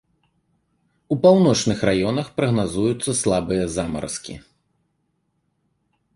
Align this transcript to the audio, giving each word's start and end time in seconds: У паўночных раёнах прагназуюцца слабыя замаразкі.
У 1.15 1.17
паўночных 1.25 1.83
раёнах 1.89 2.27
прагназуюцца 2.39 3.11
слабыя 3.21 3.63
замаразкі. 3.75 4.41